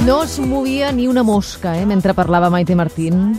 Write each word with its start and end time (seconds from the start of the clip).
No 0.00 0.22
es 0.24 0.38
movia 0.40 0.90
ni 0.92 1.06
una 1.06 1.22
mosca, 1.22 1.78
eh, 1.78 1.86
mentre 1.86 2.14
parlava 2.14 2.50
Maite 2.50 2.74
Martín. 2.74 3.38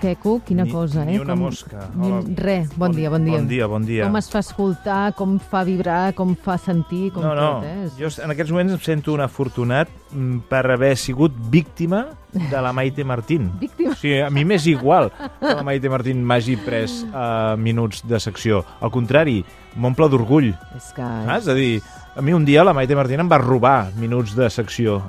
Queco, 0.00 0.40
quina 0.46 0.62
Ni- 0.62 0.70
cosa, 0.70 1.02
eh? 1.02 1.06
ni 1.06 1.18
una 1.18 1.34
mosca. 1.34 1.88
Ni, 1.96 2.06
Hola. 2.06 2.22
res, 2.36 2.68
bon, 2.76 2.92
dia, 2.92 3.10
bon 3.10 3.24
dia. 3.24 3.34
Bon 3.36 3.48
dia, 3.48 3.66
bon 3.66 3.84
dia. 3.84 4.04
Com 4.06 4.16
es 4.16 4.28
fa 4.30 4.38
escoltar, 4.38 5.12
com 5.18 5.40
fa 5.40 5.64
vibrar, 5.66 6.14
com 6.14 6.36
fa 6.36 6.54
sentir, 6.56 7.10
com 7.10 7.24
no, 7.24 7.34
no, 7.34 7.48
tot, 7.58 7.64
eh? 7.66 7.88
jo 7.98 8.06
en 8.22 8.30
aquests 8.30 8.52
moments 8.54 8.76
em 8.76 8.78
sento 8.78 9.12
un 9.12 9.24
afortunat 9.24 9.90
mm, 10.12 10.44
per 10.48 10.62
haver 10.70 10.92
sigut 10.96 11.34
víctima 11.50 12.04
de 12.32 12.62
la 12.62 12.72
Maite 12.72 13.02
Martín. 13.02 13.50
Víctima. 13.60 13.90
O 13.90 13.98
sigui, 13.98 14.20
a 14.22 14.30
mi 14.30 14.44
m'és 14.46 14.68
igual 14.70 15.10
que 15.40 15.50
la 15.50 15.66
Maite 15.66 15.90
Martín 15.90 16.22
m'hagi 16.22 16.54
pres 16.62 17.00
uh, 17.10 17.56
minuts 17.58 18.04
de 18.06 18.20
secció. 18.22 18.62
Al 18.80 18.94
contrari, 18.94 19.40
m'omple 19.74 20.06
d'orgull. 20.08 20.52
És 20.78 20.92
que... 20.94 21.02
Ah, 21.02 21.40
és 21.40 21.48
a 21.50 21.58
dir, 21.58 21.80
a 22.18 22.22
mi 22.22 22.32
un 22.34 22.44
dia 22.44 22.64
la 22.66 22.72
Maite 22.74 22.96
Martín 22.98 23.20
em 23.22 23.28
va 23.30 23.38
robar 23.38 23.92
minuts 23.96 24.34
de 24.34 24.48
secció. 24.50 25.02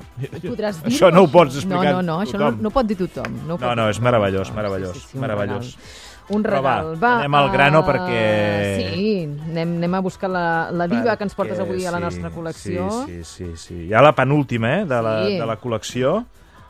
Podràs 0.44 0.78
dir 0.84 0.92
Això 0.92 1.10
no 1.12 1.24
ho 1.26 1.30
pots 1.32 1.56
explicar 1.58 1.90
No, 1.96 2.02
no, 2.02 2.14
no, 2.14 2.20
això 2.22 2.38
no, 2.38 2.52
no 2.52 2.70
pot 2.70 2.86
dir 2.86 2.96
tothom. 3.00 3.32
No, 3.48 3.56
No, 3.58 3.74
no, 3.74 3.88
és 3.90 3.96
tothom. 3.98 4.04
meravellós, 4.04 4.50
No, 4.50 4.56
meravellós, 4.56 5.08
un 5.14 5.20
meravellós. 5.20 5.74
regal. 5.74 6.08
Un 6.30 6.44
Però 6.44 6.60
va, 6.62 6.74
regal. 6.82 7.16
anem 7.18 7.34
al 7.34 7.48
grano 7.50 7.78
ah, 7.80 7.86
perquè- 7.88 8.94
Sí, 8.94 9.24
anem, 9.50 9.72
anem 9.80 9.94
a 9.94 10.00
buscar 10.00 10.30
la, 10.30 10.70
la 10.70 10.86
diva 10.86 11.16
que 11.16 11.24
ens 11.26 11.34
portes 11.34 11.58
Perquè 11.58 11.66
avui 11.66 11.84
a 11.84 11.90
la 11.90 11.98
sí, 11.98 12.04
nostra 12.04 12.30
col·lecció. 12.30 12.86
Sí, 13.06 13.24
sí, 13.24 13.24
sí, 13.24 13.56
sí. 13.56 13.88
Ja 13.90 14.00
la 14.00 14.12
penúltima, 14.14 14.76
eh, 14.78 14.84
de 14.86 15.02
la, 15.02 15.26
Sí. 15.26 15.38
de 15.38 15.46
la 15.46 15.58
col·lecció. 15.60 16.24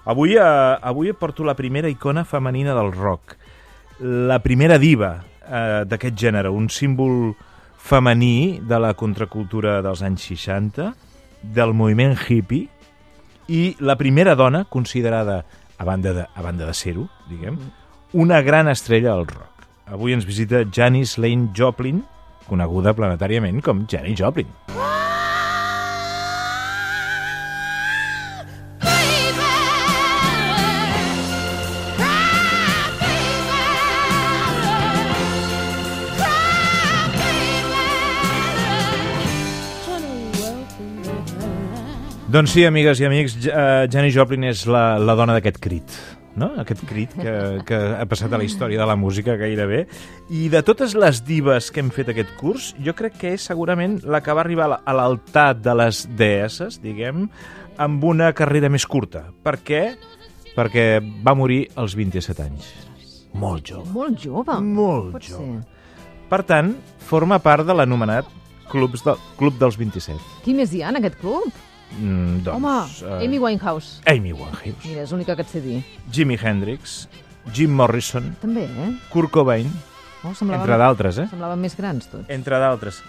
Avui, 0.07 0.37
eh, 0.37 0.41
avui 0.41 1.13
porto 1.13 1.45
la 1.45 1.53
primera 1.55 1.91
icona 1.91 2.25
femenina 2.25 2.73
del 2.75 2.93
rock. 2.93 3.37
La 4.01 4.39
primera 4.39 4.79
diva 4.79 5.23
eh, 5.47 5.85
d'aquest 5.85 6.17
gènere, 6.17 6.49
un 6.49 6.71
símbol 6.71 7.35
femení 7.81 8.61
de 8.63 8.79
la 8.79 8.93
contracultura 8.95 9.81
dels 9.83 10.05
anys 10.07 10.29
60, 10.29 10.93
del 11.43 11.73
moviment 11.75 12.15
hippie, 12.15 12.69
i 13.51 13.75
la 13.83 13.97
primera 13.99 14.37
dona 14.39 14.65
considerada, 14.71 15.43
a 15.81 15.85
banda 15.85 16.13
de, 16.15 16.27
a 16.29 16.43
banda 16.45 16.69
de 16.69 16.75
ser-ho, 16.77 17.09
diguem, 17.31 17.59
una 18.13 18.43
gran 18.43 18.69
estrella 18.69 19.17
del 19.17 19.27
rock. 19.27 19.67
Avui 19.91 20.15
ens 20.15 20.29
visita 20.29 20.63
Janis 20.71 21.17
Lane 21.19 21.51
Joplin, 21.57 22.05
coneguda 22.47 22.95
planetàriament 22.95 23.63
com 23.65 23.87
Janis 23.91 24.21
Joplin. 24.21 24.70
Doncs 42.31 42.53
sí, 42.55 42.63
amigues 42.69 43.01
i 43.01 43.07
amics, 43.09 43.35
J- 43.43 43.51
eh, 43.51 43.89
Janis 43.91 44.15
Joplin 44.15 44.45
és 44.51 44.63
la, 44.71 44.99
la 45.03 45.15
dona 45.19 45.35
d'aquest 45.35 45.57
crit, 45.63 45.95
no? 46.39 46.51
Aquest 46.63 46.85
crit 46.87 47.15
que, 47.19 47.33
que 47.67 47.79
ha 47.99 48.05
passat 48.07 48.33
a 48.33 48.39
la 48.39 48.45
història 48.47 48.79
de 48.79 48.87
la 48.87 48.95
música 48.99 49.35
gairebé. 49.41 49.81
I 50.31 50.45
de 50.53 50.61
totes 50.67 50.95
les 50.95 51.25
divas 51.27 51.73
que 51.75 51.83
hem 51.83 51.89
fet 51.95 52.13
aquest 52.13 52.31
curs, 52.39 52.69
jo 52.79 52.95
crec 52.95 53.17
que 53.19 53.33
és 53.35 53.47
segurament 53.51 53.99
la 54.07 54.21
que 54.23 54.37
va 54.37 54.45
arribar 54.45 54.69
a 54.69 54.73
la- 54.77 54.81
a 54.87 54.95
l'altar 54.95 55.57
de 55.59 55.75
les 55.81 56.05
deesses, 56.17 56.79
diguem, 56.85 57.25
amb 57.81 58.05
una 58.05 58.31
carrera 58.37 58.69
més 58.71 58.87
curta. 58.87 59.25
Per 59.43 59.57
què? 59.67 59.83
Perquè 60.55 60.87
va 61.25 61.35
morir 61.35 61.65
als 61.75 61.97
27 61.99 62.45
anys. 62.47 62.69
Molt 63.35 63.65
jove. 63.73 63.89
Molt 63.95 64.19
jove. 64.23 64.61
Molt 64.61 65.13
Pot 65.17 65.27
jove. 65.33 65.49
ser. 65.65 66.29
Per 66.31 66.43
tant, 66.47 66.77
forma 67.11 67.41
part 67.43 67.67
de 67.67 67.75
l'anomenat 67.75 68.27
Clubs 68.71 69.03
del, 69.03 69.17
Club 69.39 69.57
dels 69.59 69.75
27. 69.77 70.19
Qui 70.45 70.55
més 70.55 70.71
hi 70.73 70.83
ha 70.85 70.91
en 70.95 71.01
aquest 71.01 71.17
club? 71.19 71.51
Mm, 71.99 72.43
doncs, 72.47 73.03
Home, 73.03 73.19
eh, 73.19 73.27
Amy 73.27 73.39
Winehouse. 73.39 74.01
Amy 74.07 74.33
Winehouse. 74.33 74.87
Mira, 74.87 75.03
és 75.03 75.13
l'única 75.13 75.37
que 75.37 75.43
et 75.43 75.49
sé 75.49 75.61
dir. 75.65 75.83
Jimi 76.13 76.39
Hendrix, 76.41 77.09
Jim 77.53 77.75
Morrison, 77.75 78.35
També, 78.41 78.65
eh? 78.65 78.93
Kurt 79.11 79.31
Cobain, 79.35 79.71
Oh, 80.23 80.35
semblava, 80.35 80.63
entre 80.63 80.77
d'altres, 80.77 81.19
eh? 81.19 81.29
Semblaven 81.31 81.61
més 81.63 81.77
grans, 81.77 82.09
tots. 82.11 82.29
Entre 82.29 82.59
d'altres. 82.61 83.01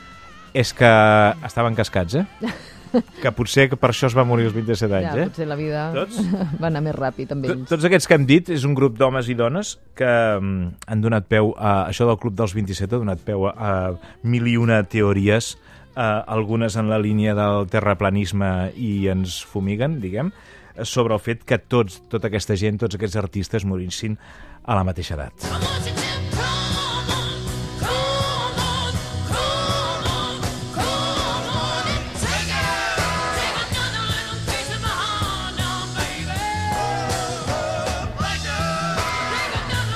És 0.56 0.72
que 0.76 0.92
estaven 1.48 1.76
cascats, 1.76 2.16
eh? 2.22 2.52
que 3.24 3.32
potser 3.36 3.68
que 3.72 3.78
per 3.80 3.92
això 3.94 4.10
es 4.10 4.16
va 4.16 4.24
morir 4.28 4.50
als 4.50 4.56
27 4.56 4.96
anys, 4.98 5.08
ja, 5.08 5.24
eh? 5.24 5.28
potser 5.30 5.48
la 5.48 5.56
vida 5.56 5.86
Tots? 5.96 6.18
va 6.62 6.68
anar 6.68 6.82
més 6.84 6.96
ràpid 6.96 7.32
amb 7.36 7.48
ells. 7.48 7.66
Tots 7.70 7.88
aquests 7.88 8.08
que 8.08 8.18
hem 8.20 8.26
dit 8.28 8.52
és 8.52 8.66
un 8.68 8.76
grup 8.78 8.98
d'homes 9.00 9.30
i 9.32 9.36
dones 9.40 9.78
que 9.98 10.08
mm, 10.08 10.88
han 10.92 11.04
donat 11.04 11.28
peu 11.32 11.54
a... 11.58 11.88
Això 11.92 12.08
del 12.10 12.20
Club 12.22 12.36
dels 12.40 12.56
27 12.56 12.88
ha 12.96 13.04
donat 13.04 13.24
peu 13.28 13.48
a, 13.48 13.54
a 13.56 14.28
mil 14.28 14.48
i 14.52 14.58
una 14.60 14.82
teories, 14.84 15.54
eh, 15.96 16.24
algunes 16.28 16.76
en 16.76 16.90
la 16.90 17.00
línia 17.00 17.36
del 17.38 17.68
terraplanisme 17.72 18.72
i 18.76 19.08
ens 19.12 19.42
fumiguen, 19.44 20.00
diguem, 20.04 20.32
sobre 20.84 21.14
el 21.18 21.24
fet 21.24 21.44
que 21.46 21.60
tots, 21.60 22.02
tota 22.10 22.32
aquesta 22.32 22.56
gent, 22.56 22.80
tots 22.82 22.96
aquests 22.98 23.20
artistes 23.20 23.68
morissin 23.68 24.18
a 24.64 24.78
la 24.78 24.86
mateixa 24.88 25.18
edat. 25.18 25.52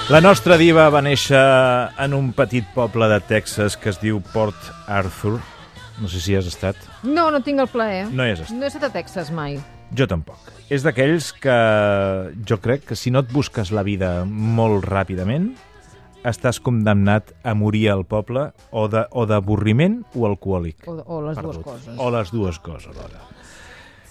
La 0.06 0.20
nostra 0.22 0.54
diva 0.62 0.84
va 0.94 1.00
néixer 1.02 1.40
en 1.98 2.14
un 2.14 2.28
petit 2.38 2.68
poble 2.76 3.08
de 3.10 3.18
Texas 3.26 3.74
que 3.74 3.90
es 3.90 3.98
diu 4.04 4.20
Port 4.36 4.70
Arthur. 4.86 5.40
No 6.02 6.10
sé 6.12 6.20
si 6.20 6.34
hi 6.34 6.36
has 6.40 6.48
estat. 6.50 6.76
No, 7.04 7.30
no 7.32 7.40
tinc 7.44 7.60
el 7.64 7.68
plaer. 7.72 8.08
No 8.12 8.26
hi 8.26 8.34
has 8.34 8.42
estat. 8.46 8.58
No 8.58 8.64
he 8.66 8.68
estat 8.72 8.84
a 8.90 8.92
Texas 8.92 9.32
mai. 9.32 9.60
Jo 9.96 10.08
tampoc. 10.12 10.52
És 10.74 10.84
d'aquells 10.84 11.30
que 11.40 11.56
jo 12.50 12.58
crec 12.60 12.84
que 12.90 12.96
si 13.00 13.12
no 13.14 13.22
et 13.24 13.32
busques 13.32 13.72
la 13.72 13.84
vida 13.86 14.26
molt 14.26 14.84
ràpidament, 14.90 15.54
estàs 16.26 16.58
condemnat 16.60 17.32
a 17.46 17.54
morir 17.54 17.90
al 17.94 18.04
poble 18.10 18.48
o 18.72 18.88
de- 18.90 19.06
o 19.12 19.26
d'avorriment 19.30 20.02
o, 20.16 20.26
alcohòlic. 20.26 20.88
O, 20.90 20.98
o 21.06 21.22
les 21.22 21.38
dues 21.38 21.58
Perdut. 21.58 21.64
coses. 21.64 21.96
O 22.02 22.10
les 22.12 22.32
dues 22.34 22.60
coses 22.60 22.90
alhora. 22.98 23.22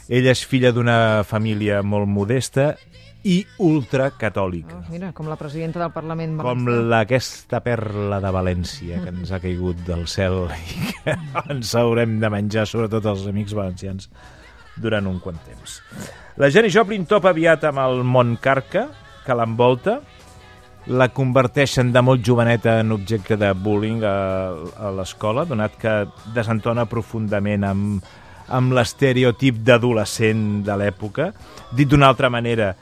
Ella 0.08 0.34
és 0.34 0.42
filla 0.44 0.72
d'una 0.74 1.24
família 1.24 1.80
molt 1.82 2.08
modesta 2.10 2.74
i 3.24 3.38
ultracatòlica. 3.64 4.82
Oh, 4.82 4.92
mira, 4.92 5.10
com 5.16 5.30
la 5.32 5.38
presidenta 5.40 5.80
del 5.80 5.92
Parlament 5.94 6.36
Com 6.36 6.66
valencià. 6.66 6.88
la, 6.92 6.98
aquesta 7.06 7.60
perla 7.64 8.18
de 8.20 8.32
València 8.36 9.00
que 9.00 9.12
ens 9.14 9.32
ha 9.32 9.40
caigut 9.40 9.80
del 9.86 10.04
cel 10.12 10.42
i 10.74 10.90
que 10.90 11.14
ens 11.54 11.72
haurem 11.80 12.18
de 12.20 12.30
menjar, 12.32 12.66
sobretot 12.68 13.08
els 13.14 13.24
amics 13.30 13.56
valencians, 13.56 14.10
durant 14.76 15.08
un 15.08 15.22
quant 15.24 15.40
temps. 15.46 15.78
La 16.36 16.50
Jenny 16.52 16.68
Joplin 16.74 17.06
topa 17.08 17.32
aviat 17.32 17.64
amb 17.70 17.80
el 17.80 18.02
món 18.04 18.36
carca, 18.42 18.90
que 19.24 19.36
l'envolta, 19.38 20.02
la 20.92 21.08
converteixen 21.16 21.94
de 21.94 22.02
molt 22.04 22.20
joveneta 22.20 22.76
en 22.82 22.92
objecte 22.92 23.38
de 23.40 23.54
bullying 23.56 24.04
a, 24.04 24.18
a 24.76 24.90
l'escola, 24.92 25.46
donat 25.48 25.78
que 25.80 25.94
desentona 26.36 26.84
profundament 26.90 27.64
amb, 27.64 28.04
amb 28.48 28.74
l'estereotip 28.76 29.62
d'adolescent 29.64 30.64
de 30.66 30.76
l'època. 30.80 31.32
Dit 31.72 31.90
d'una 31.90 32.10
altra 32.12 32.30
manera, 32.30 32.74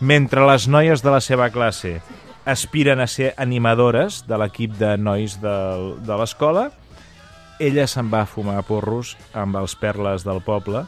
mentre 0.00 0.46
les 0.46 0.68
noies 0.68 1.02
de 1.02 1.10
la 1.14 1.20
seva 1.20 1.50
classe 1.54 2.00
aspiren 2.44 3.00
a 3.00 3.06
ser 3.08 3.32
animadores 3.40 4.24
de 4.28 4.38
l'equip 4.38 4.74
de 4.78 4.96
nois 5.00 5.38
de, 5.40 5.56
de 6.04 6.18
l'escola, 6.20 6.68
ella 7.62 7.86
se'n 7.86 8.10
va 8.10 8.24
a 8.24 8.28
fumar 8.28 8.60
porros 8.66 9.14
amb 9.32 9.56
els 9.60 9.76
perles 9.78 10.26
del 10.26 10.42
poble 10.44 10.84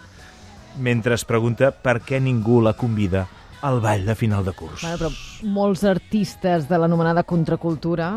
mentre 0.79 1.15
es 1.15 1.25
pregunta 1.25 1.71
per 1.73 2.01
què 2.05 2.21
ningú 2.21 2.61
la 2.61 2.75
convida 2.77 3.27
al 3.67 3.81
ball 3.81 4.05
de 4.05 4.15
final 4.15 4.45
de 4.45 4.53
curs. 4.53 4.83
Bueno, 4.83 4.99
però 4.99 5.11
molts 5.49 5.85
artistes 5.89 6.69
de 6.69 6.79
l'anomenada 6.79 7.25
contracultura 7.25 8.11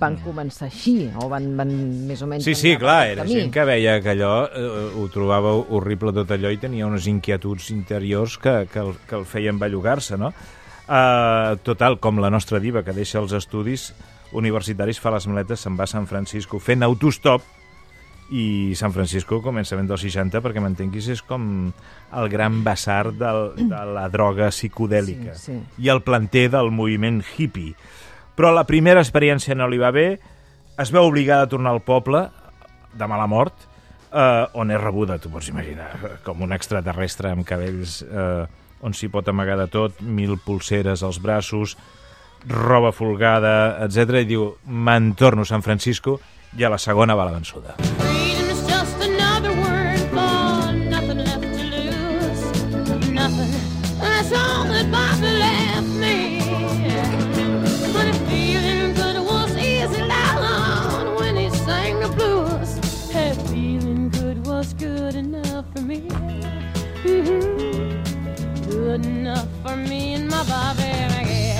van 0.00 0.16
començar 0.24 0.66
així, 0.70 1.10
o 1.20 1.28
van, 1.28 1.50
van 1.58 1.70
més 2.08 2.22
o 2.24 2.26
menys... 2.30 2.44
Sí, 2.46 2.54
sí, 2.56 2.74
clar, 2.80 3.08
era 3.12 3.22
camí. 3.22 3.34
gent 3.40 3.52
que 3.52 3.64
veia 3.68 3.98
que 4.02 4.14
allò 4.14 4.32
eh, 4.48 4.90
ho 4.96 5.06
trobava 5.12 5.52
horrible 5.54 6.12
tot 6.16 6.30
allò 6.34 6.50
i 6.50 6.58
tenia 6.62 6.86
unes 6.88 7.06
inquietuds 7.10 7.70
interiors 7.74 8.38
que, 8.40 8.64
que, 8.72 8.80
el, 8.80 8.94
que 9.08 9.18
el 9.20 9.26
feien 9.28 9.58
bellugar-se, 9.60 10.16
no? 10.20 10.32
Uh, 10.84 11.56
total, 11.64 11.98
com 12.00 12.18
la 12.20 12.28
nostra 12.32 12.58
diva, 12.60 12.82
que 12.84 12.92
deixa 12.92 13.20
els 13.20 13.32
estudis 13.36 13.90
universitaris, 14.36 14.98
fa 15.00 15.12
les 15.14 15.26
maletes, 15.30 15.62
se'n 15.64 15.76
va 15.78 15.86
a 15.86 15.90
San 15.92 16.08
Francisco 16.10 16.58
fent 16.60 16.82
autostop 16.84 17.44
i 18.34 18.72
San 18.76 18.92
Francisco, 18.92 19.38
començament 19.44 19.86
dels 19.88 20.00
60, 20.04 20.40
perquè 20.44 20.60
m'entenguis, 20.64 21.10
és 21.12 21.20
com 21.22 21.44
el 22.16 22.28
gran 22.32 22.62
basar 22.64 23.12
del, 23.12 23.50
de 23.68 23.82
la 23.94 24.06
droga 24.08 24.48
psicodèlica 24.52 25.36
Sí, 25.36 25.52
sí. 25.52 25.84
i 25.84 25.90
el 25.92 26.00
planter 26.02 26.48
del 26.56 26.72
moviment 26.72 27.20
hippie. 27.36 27.74
Però 28.34 28.50
la 28.54 28.66
primera 28.66 29.02
experiència 29.02 29.54
no 29.54 29.68
li 29.70 29.78
va 29.78 29.92
bé, 29.94 30.08
es 30.78 30.90
veu 30.90 31.06
obligada 31.06 31.46
a 31.46 31.50
tornar 31.50 31.74
al 31.74 31.84
poble, 31.86 32.26
de 32.94 33.06
mala 33.10 33.28
mort, 33.30 33.54
eh, 34.10 34.46
on 34.58 34.70
és 34.74 34.80
rebuda, 34.80 35.18
tu 35.22 35.30
pots 35.30 35.48
imaginar, 35.52 35.92
com 36.26 36.42
un 36.42 36.54
extraterrestre 36.54 37.30
amb 37.34 37.46
cabells 37.46 38.00
eh, 38.04 38.44
on 38.84 38.92
s'hi 38.92 39.08
pot 39.08 39.28
amagar 39.30 39.56
de 39.62 39.68
tot, 39.72 40.02
mil 40.02 40.36
pulseres 40.44 41.02
als 41.06 41.20
braços, 41.22 41.76
roba 42.50 42.92
folgada, 42.92 43.84
etc. 43.86 44.20
i 44.20 44.30
diu, 44.34 44.50
me'n 44.66 45.14
torno 45.16 45.46
a 45.46 45.52
San 45.54 45.64
Francisco, 45.64 46.18
i 46.58 46.64
a 46.64 46.74
la 46.74 46.78
segona 46.78 47.16
va 47.16 47.30
la 47.30 47.38
vençuda. 47.38 47.93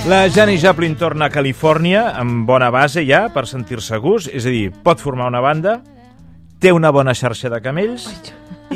La 0.05 0.29
Janis 0.29 0.61
Joplin 0.61 0.95
torna 1.01 1.27
a 1.27 1.33
Califòrnia 1.33 2.11
amb 2.21 2.45
bona 2.47 2.69
base 2.71 3.07
ja 3.09 3.23
per 3.33 3.47
sentir-se 3.49 3.97
a 3.97 4.01
gust, 4.03 4.29
és 4.29 4.45
a 4.45 4.53
dir, 4.53 4.69
pot 4.85 5.01
formar 5.01 5.31
una 5.31 5.41
banda, 5.41 5.79
té 6.61 6.73
una 6.77 6.91
bona 6.93 7.15
xarxa 7.17 7.49
de 7.49 7.61
camells 7.65 8.05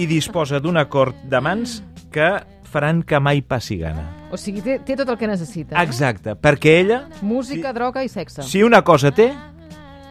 i 0.00 0.06
disposa 0.08 0.58
d'un 0.64 0.81
acord 0.81 1.19
de 1.28 1.40
mans 1.44 1.82
que 2.10 2.31
faran 2.69 3.02
que 3.02 3.20
mai 3.20 3.43
passi 3.44 3.76
gana. 3.81 4.06
O 4.32 4.40
sigui, 4.40 4.64
té, 4.64 4.78
té 4.84 4.96
tot 4.96 5.12
el 5.12 5.20
que 5.20 5.28
necessita. 5.28 5.76
Exacte, 5.84 6.34
perquè 6.37 6.78
ella, 6.81 7.02
Música, 7.20 7.72
droga 7.76 8.02
i 8.05 8.08
sexe. 8.08 8.43
si 8.49 8.64
una 8.64 8.82
cosa 8.84 9.12
té, 9.12 9.31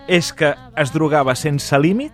és 0.07 0.31
que 0.33 0.53
es 0.77 0.93
drogava 0.93 1.35
sense 1.35 1.77
límit 1.81 2.13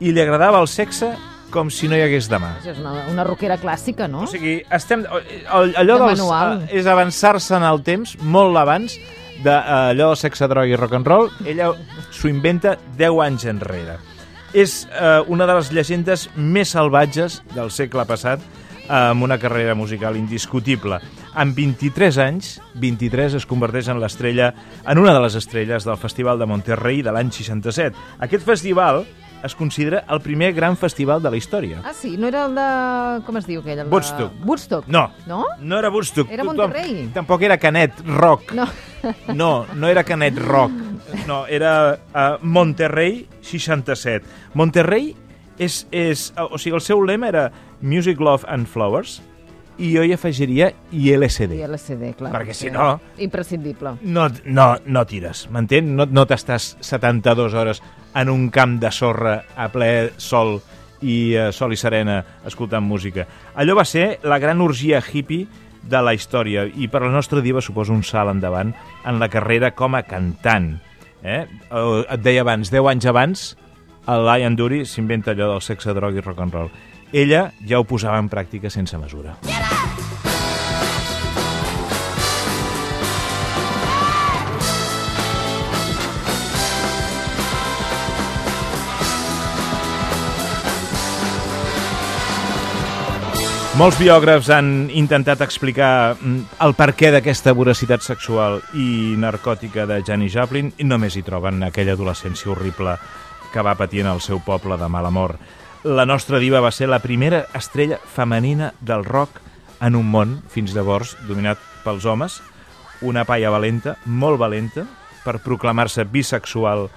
i 0.00 0.12
li 0.12 0.20
agradava 0.20 0.60
el 0.60 0.68
sexe 0.68 1.14
com 1.50 1.70
si 1.72 1.88
no 1.88 1.96
hi 1.96 2.02
hagués 2.04 2.28
demà. 2.30 2.54
És 2.64 2.78
una, 2.78 3.06
una 3.10 3.24
rockera 3.24 3.56
clàssica, 3.60 4.08
no? 4.10 4.24
O 4.26 4.30
sigui, 4.30 4.58
estem, 4.70 5.04
allò 5.48 5.96
De 5.98 6.04
dels, 6.04 6.18
manual. 6.18 6.62
eh, 6.68 6.78
és 6.80 6.86
avançar-se 6.86 7.56
en 7.56 7.64
el 7.68 7.82
temps 7.86 8.16
molt 8.20 8.56
abans 8.60 8.94
d'allò 9.44 10.08
del 10.12 10.16
sexe, 10.18 10.48
droga 10.50 10.66
i 10.66 10.76
rock 10.76 10.94
and 10.98 11.06
roll. 11.06 11.28
Ella 11.46 11.70
s'ho 12.10 12.28
inventa 12.28 12.76
10 12.98 13.20
anys 13.26 13.44
enrere. 13.46 13.98
És 14.56 14.86
eh, 14.90 15.20
una 15.28 15.46
de 15.46 15.54
les 15.58 15.70
llegendes 15.72 16.28
més 16.34 16.70
salvatges 16.74 17.42
del 17.54 17.70
segle 17.70 18.04
passat 18.08 18.40
amb 18.88 19.22
una 19.22 19.36
carrera 19.38 19.74
musical 19.76 20.16
indiscutible. 20.16 20.96
Amb 21.38 21.54
23 21.54 22.16
anys, 22.24 22.54
23 22.80 23.34
es 23.36 23.44
converteix 23.46 23.90
en 23.92 24.00
l'estrella 24.00 24.54
en 24.88 24.98
una 24.98 25.12
de 25.12 25.20
les 25.20 25.36
estrelles 25.36 25.84
del 25.84 25.98
Festival 26.00 26.38
de 26.40 26.46
Monterrey 26.48 27.02
de 27.04 27.12
l'any 27.12 27.28
67. 27.30 27.92
Aquest 28.24 28.46
festival 28.48 29.04
es 29.44 29.54
considera 29.54 30.04
el 30.10 30.20
primer 30.20 30.52
gran 30.52 30.76
festival 30.76 31.22
de 31.22 31.30
la 31.30 31.36
història. 31.36 31.80
Ah, 31.84 31.92
sí? 31.92 32.16
No 32.16 32.26
era 32.28 32.46
el 32.46 32.54
de... 32.56 33.24
Com 33.26 33.36
es 33.38 33.46
diu 33.46 33.60
aquell? 33.60 33.78
El 33.84 33.88
de... 33.88 33.92
Woodstock. 33.94 34.32
Woodstock. 34.44 34.86
No, 34.88 35.10
No? 35.26 35.44
no 35.60 35.78
era 35.78 35.90
Woodstock. 35.90 36.30
Era 36.30 36.42
Tothom- 36.44 36.56
Monterrey. 36.68 37.10
Tampoc 37.14 37.42
era 37.42 37.56
Canet 37.58 38.00
Rock. 38.06 38.52
No. 38.52 38.66
No, 39.34 39.66
no 39.74 39.88
era 39.88 40.02
Canet 40.04 40.38
Rock. 40.38 40.72
No, 41.26 41.46
era 41.46 41.98
uh, 42.14 42.44
Monterrey 42.44 43.28
67. 43.40 44.26
Monterrey 44.54 45.14
és, 45.58 45.86
és... 45.90 46.32
O 46.50 46.58
sigui, 46.58 46.74
el 46.76 46.82
seu 46.82 47.00
lema 47.02 47.28
era 47.28 47.50
Music, 47.80 48.18
Love 48.20 48.44
and 48.48 48.66
Flowers 48.66 49.20
i 49.78 49.92
jo 49.94 50.02
hi 50.02 50.12
afegiria 50.12 50.72
I 50.92 51.10
ILCD. 51.12 51.52
LCD, 51.68 52.14
clar. 52.18 52.32
Perquè 52.34 52.54
si 52.54 52.70
no- 52.70 53.00
Imprescindible. 53.18 53.96
No, 54.02 54.28
no, 54.44 54.76
no 54.86 55.04
tires, 55.06 55.46
m'entén? 55.50 55.94
No, 55.96 56.06
no 56.06 56.26
t'estàs 56.26 56.76
72 56.80 57.54
hores 57.54 57.82
en 58.14 58.28
un 58.30 58.48
camp 58.50 58.78
de 58.82 58.90
sorra 58.90 59.44
a 59.56 59.68
ple 59.70 60.10
sol 60.16 60.58
i 61.00 61.36
uh, 61.38 61.52
sol 61.54 61.72
i 61.72 61.78
serena 61.78 62.24
escoltant 62.44 62.82
música. 62.82 63.26
Allò 63.54 63.76
va 63.78 63.84
ser 63.86 64.18
la 64.26 64.38
gran 64.42 64.60
orgia 64.60 64.98
hippie 65.12 65.46
de 65.88 66.00
la 66.02 66.12
història 66.12 66.66
i 66.66 66.88
per 66.90 67.04
la 67.04 67.12
nostra 67.14 67.40
diva 67.40 67.60
suposa 67.62 67.92
un 67.94 68.02
salt 68.02 68.32
endavant 68.34 68.74
en 69.06 69.20
la 69.22 69.28
carrera 69.30 69.70
com 69.78 69.94
a 69.94 70.02
cantant. 70.02 70.72
Eh? 71.22 71.44
Eh, 71.70 72.04
Et 72.10 72.20
deia 72.20 72.42
abans, 72.42 72.70
10 72.70 72.82
anys 72.90 73.06
abans, 73.06 73.46
el 74.08 74.24
Lion 74.26 74.56
Dury 74.56 74.84
s'inventa 74.84 75.30
allò 75.32 75.52
del 75.52 75.62
sexe, 75.62 75.94
droga 75.94 76.18
i 76.18 76.24
rock 76.24 76.40
and 76.40 76.54
roll. 76.54 76.70
Ella 77.12 77.52
ja 77.64 77.80
ho 77.80 77.84
posava 77.88 78.18
en 78.20 78.28
pràctica 78.28 78.68
sense 78.70 78.98
mesura. 79.00 79.38
Molts 93.78 93.94
biògrafs 93.94 94.48
han 94.50 94.88
intentat 94.90 95.44
explicar 95.44 96.16
mm, 96.16 96.58
el 96.66 96.72
perquè 96.74 97.12
d'aquesta 97.14 97.52
voracitat 97.54 98.02
sexual 98.02 98.58
i 98.74 99.14
narcòtica 99.22 99.84
de 99.86 100.00
Janis 100.02 100.32
Joplin 100.34 100.72
i 100.82 100.86
només 100.88 101.14
hi 101.14 101.22
troben 101.22 101.62
aquella 101.62 101.94
adolescència 101.94 102.50
horrible 102.50 102.96
que 103.52 103.62
va 103.62 103.76
patir 103.78 104.02
en 104.02 104.10
el 104.10 104.20
seu 104.20 104.42
poble 104.42 104.74
de 104.80 104.88
Malamor. 104.90 105.36
La 105.84 106.06
nostra 106.06 106.40
diva 106.42 106.58
va 106.58 106.72
ser 106.74 106.88
la 106.90 106.98
primera 106.98 107.44
estrella 107.54 108.00
femenina 108.02 108.72
del 108.80 109.04
rock 109.06 109.38
en 109.80 109.94
un 109.94 110.08
món, 110.10 110.32
fins 110.50 110.74
llavors, 110.74 111.14
dominat 111.28 111.60
pels 111.84 112.06
homes, 112.08 112.40
una 113.06 113.22
paia 113.28 113.52
valenta, 113.54 113.94
molt 114.04 114.40
valenta, 114.40 114.88
per 115.22 115.38
proclamar-se 115.44 116.02
bisexual 116.10 116.88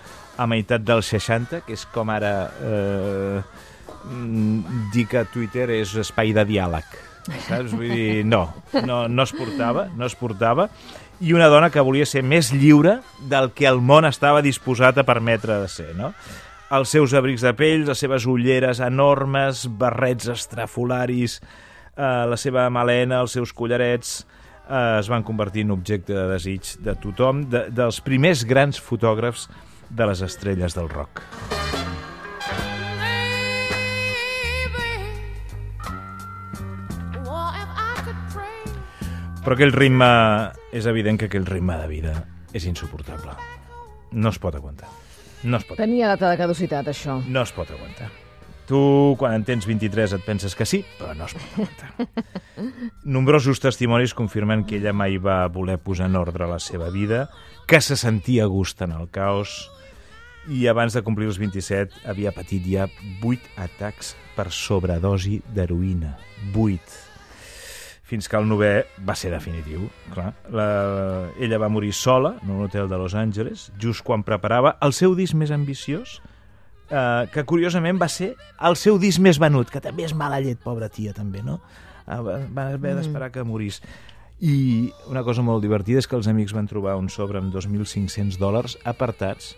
a 0.42 0.48
meitat 0.50 0.82
dels 0.82 1.12
60, 1.14 1.62
que 1.68 1.78
és 1.78 1.86
com 1.94 2.10
ara 2.10 2.34
eh, 2.58 3.44
mm, 4.10 4.90
dir 4.96 5.06
que 5.12 5.28
Twitter 5.30 5.70
és 5.78 5.94
espai 6.02 6.34
de 6.34 6.48
diàleg. 6.50 7.00
Saps? 7.46 7.76
Vull 7.78 7.92
dir, 7.94 8.26
no, 8.26 8.48
no, 8.82 9.04
no 9.06 9.30
es 9.30 9.34
portava, 9.38 9.92
no 9.94 10.10
es 10.10 10.18
portava. 10.18 10.72
I 11.22 11.36
una 11.38 11.52
dona 11.54 11.70
que 11.70 11.84
volia 11.86 12.08
ser 12.10 12.24
més 12.26 12.50
lliure 12.50 12.98
del 13.30 13.52
que 13.54 13.68
el 13.70 13.78
món 13.78 14.10
estava 14.10 14.42
disposat 14.42 14.98
a 14.98 15.06
permetre 15.06 15.62
de 15.62 15.70
ser, 15.70 15.92
no? 15.94 16.16
Els 16.72 16.88
seus 16.88 17.12
abrics 17.12 17.44
de 17.44 17.52
pell, 17.52 17.82
les 17.84 18.00
seves 18.00 18.24
ulleres 18.32 18.80
enormes, 18.80 19.66
barrets 19.76 20.30
estrafolaris, 20.32 21.42
eh, 21.98 22.06
la 22.32 22.38
seva 22.40 22.70
melena, 22.72 23.20
els 23.20 23.36
seus 23.36 23.52
collarets, 23.52 24.22
eh, 24.70 25.00
es 25.02 25.10
van 25.12 25.26
convertir 25.28 25.66
en 25.66 25.76
objecte 25.76 26.16
de 26.16 26.24
desig 26.32 26.78
de 26.80 26.96
tothom, 26.96 27.44
de, 27.52 27.66
dels 27.76 28.00
primers 28.00 28.46
grans 28.48 28.80
fotògrafs 28.80 29.50
de 29.90 30.08
les 30.08 30.24
estrelles 30.24 30.78
del 30.80 30.88
rock. 30.88 31.26
Però 39.44 39.60
aquell 39.60 39.76
ritme, 39.76 40.08
és 40.72 40.88
evident 40.88 41.20
que 41.20 41.28
aquell 41.28 41.52
ritme 41.52 41.76
de 41.84 41.88
vida 41.92 42.20
és 42.54 42.64
insuportable. 42.64 43.36
No 44.14 44.32
es 44.32 44.40
pot 44.40 44.56
aguantar. 44.56 44.88
No 45.44 45.58
es 45.58 45.66
pot, 45.66 45.78
Tenia 45.78 46.08
data 46.12 46.30
de 46.30 46.38
caducitat, 46.38 46.88
això. 46.92 47.22
no 47.28 47.42
es 47.42 47.52
pot 47.56 47.70
aguantar. 47.72 48.10
Tu, 48.70 48.80
quan 49.20 49.34
en 49.36 49.44
tens 49.44 49.66
23, 49.68 50.14
et 50.16 50.24
penses 50.24 50.54
que 50.56 50.66
sí, 50.70 50.84
però 51.00 51.16
no 51.18 51.26
es 51.26 51.34
pot 51.36 51.58
aguantar. 51.58 52.08
Nombrosos 53.18 53.60
testimonis 53.60 54.14
confirmen 54.14 54.64
que 54.64 54.78
ella 54.78 54.94
mai 54.94 55.18
va 55.18 55.48
voler 55.52 55.80
posar 55.82 56.08
en 56.08 56.16
ordre 56.16 56.48
la 56.48 56.60
seva 56.60 56.90
vida, 56.94 57.30
que 57.68 57.82
se 57.82 57.98
sentia 57.98 58.46
a 58.46 58.52
gust 58.52 58.82
en 58.86 58.94
el 58.96 59.10
caos, 59.10 59.70
i 60.50 60.66
abans 60.68 60.94
de 60.94 61.04
complir 61.06 61.28
els 61.30 61.38
27 61.42 62.08
havia 62.10 62.32
patit 62.34 62.66
ja 62.66 62.88
8 63.22 63.58
atacs 63.62 64.16
per 64.38 64.50
sobredosi 64.56 65.42
d'heroïna. 65.54 66.16
8 66.56 67.11
fins 68.12 68.28
que 68.28 68.36
el 68.36 68.48
novè 68.50 68.74
va 69.08 69.16
ser 69.16 69.32
definitiu. 69.32 69.86
Clar. 70.12 70.34
La, 70.52 70.68
ella 71.40 71.62
va 71.62 71.72
morir 71.72 71.94
sola 71.96 72.34
en 72.42 72.52
un 72.52 72.66
hotel 72.66 72.90
de 72.92 73.00
Los 73.00 73.16
Angeles, 73.16 73.70
just 73.80 74.04
quan 74.04 74.26
preparava 74.28 74.76
el 74.84 74.92
seu 74.92 75.16
disc 75.16 75.38
més 75.40 75.54
ambiciós, 75.56 76.18
eh, 76.92 77.24
que 77.32 77.46
curiosament 77.48 78.02
va 78.02 78.10
ser 78.12 78.34
el 78.68 78.76
seu 78.76 79.00
disc 79.00 79.24
més 79.24 79.40
venut, 79.40 79.72
que 79.72 79.80
també 79.84 80.04
és 80.10 80.16
mala 80.18 80.42
llet, 80.44 80.60
pobra 80.60 80.92
tia, 80.92 81.16
també, 81.16 81.44
no? 81.46 81.62
Eh, 82.04 82.20
va, 82.20 82.68
haver 82.68 82.98
d'esperar 83.00 83.32
que 83.32 83.48
morís. 83.48 83.80
I 84.42 84.92
una 85.08 85.24
cosa 85.24 85.46
molt 85.46 85.64
divertida 85.64 86.02
és 86.02 86.10
que 86.10 86.18
els 86.20 86.28
amics 86.28 86.56
van 86.58 86.68
trobar 86.68 86.98
un 87.00 87.08
sobre 87.14 87.40
amb 87.40 87.54
2.500 87.54 88.42
dòlars 88.42 88.76
apartats 88.84 89.54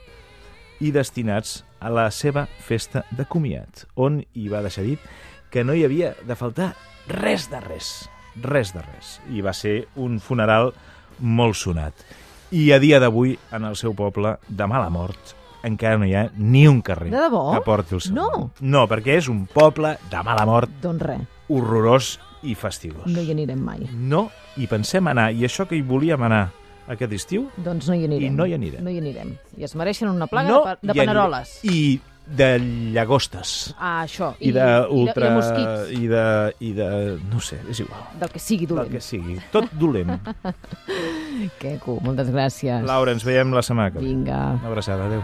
i 0.84 0.92
destinats 0.94 1.64
a 1.80 1.90
la 1.90 2.10
seva 2.12 2.46
festa 2.68 3.08
de 3.16 3.26
comiat, 3.26 3.88
on 3.96 4.22
hi 4.36 4.50
va 4.52 4.62
deixar 4.62 4.86
dit 4.86 5.00
que 5.50 5.64
no 5.64 5.74
hi 5.74 5.86
havia 5.88 6.14
de 6.28 6.36
faltar 6.36 6.74
res 7.08 7.50
de 7.50 7.62
res, 7.64 7.94
res 8.42 8.74
de 8.74 8.82
res. 8.82 9.20
I 9.32 9.42
va 9.42 9.54
ser 9.54 9.88
un 9.96 10.20
funeral 10.20 10.74
molt 11.20 11.56
sonat. 11.56 11.94
I 12.52 12.72
a 12.72 12.80
dia 12.80 13.00
d'avui, 13.00 13.38
en 13.52 13.64
el 13.66 13.76
seu 13.76 13.94
poble, 13.98 14.38
de 14.48 14.68
mala 14.68 14.90
mort, 14.94 15.36
encara 15.64 15.98
no 15.98 16.06
hi 16.06 16.14
ha 16.14 16.28
ni 16.38 16.68
un 16.68 16.82
carrer 16.82 17.10
De 17.10 17.18
debò? 17.18 17.54
que 17.54 17.62
porti 17.66 17.96
el 17.96 18.02
seu 18.02 18.14
No. 18.16 18.30
nom. 18.32 18.50
No, 18.60 18.88
perquè 18.88 19.18
és 19.18 19.28
un 19.30 19.46
poble 19.48 19.98
de 20.12 20.24
mala 20.24 20.46
mort 20.46 20.70
Doncs 20.82 21.02
res, 21.02 21.22
horrorós 21.50 22.20
i 22.44 22.54
fastigós. 22.56 23.06
no 23.08 23.22
hi 23.22 23.32
anirem 23.32 23.60
mai. 23.64 23.88
No, 23.94 24.30
i 24.58 24.68
pensem 24.68 25.08
anar, 25.08 25.32
i 25.32 25.46
això 25.46 25.66
que 25.68 25.76
hi 25.76 25.82
volíem 25.82 26.22
anar 26.22 26.52
aquest 26.88 27.14
estiu, 27.14 27.50
Doncs 27.58 27.88
no 27.88 27.96
hi 27.96 28.04
anirem. 28.06 28.34
I 28.34 28.36
no 28.36 28.46
hi 28.46 28.54
anirem. 28.54 28.84
No 28.84 28.90
hi 28.92 28.98
anirem. 29.00 29.38
I 29.58 29.64
es 29.64 29.74
mereixen 29.76 30.10
una 30.10 30.28
plaga 30.28 30.50
no 30.50 30.64
de, 30.66 30.78
de 30.82 30.94
paneroles. 30.94 31.60
I 31.64 32.00
de 32.26 32.48
llagostes. 32.94 33.74
Ah, 33.78 34.04
això. 34.04 34.34
I, 34.40 34.52
de 34.56 34.68
ultra... 34.90 35.28
I 35.28 35.30
de, 35.30 35.32
i 35.32 35.38
mosquits. 35.38 35.92
I 36.00 36.08
de, 36.08 36.26
I 36.60 36.74
de... 36.78 36.90
No 37.32 37.42
sé, 37.44 37.60
és 37.70 37.82
igual. 37.84 38.04
Del 38.22 38.32
que 38.34 38.40
sigui 38.40 38.66
Del 38.66 38.76
dolent. 38.78 38.92
que 38.96 39.02
sigui. 39.04 39.40
Tot 39.52 39.72
dolent. 39.80 40.14
Queco, 41.62 41.98
moltes 42.06 42.30
gràcies. 42.34 42.84
Laura, 42.88 43.12
ens 43.16 43.26
veiem 43.28 43.54
la 43.56 43.64
setmana 43.66 43.92
que 43.92 44.00
ve. 44.00 44.08
Vinga. 44.08 44.40
Una 44.60 44.72
abraçada, 44.72 45.10
adeu. 45.10 45.24